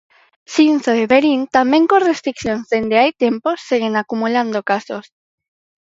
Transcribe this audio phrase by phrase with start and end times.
[0.53, 5.05] Xinzo e Verín tamén con restricións dende hai tempo seguen acumulando casos.